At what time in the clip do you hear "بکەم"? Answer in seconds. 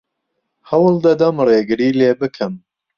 2.19-2.53